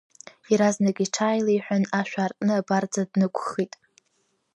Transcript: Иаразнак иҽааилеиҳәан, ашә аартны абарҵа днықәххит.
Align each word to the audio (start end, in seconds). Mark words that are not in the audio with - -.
Иаразнак 0.51 0.97
иҽааилеиҳәан, 1.05 1.83
ашә 1.99 2.15
аартны 2.21 2.53
абарҵа 2.57 3.03
днықәххит. 3.11 3.73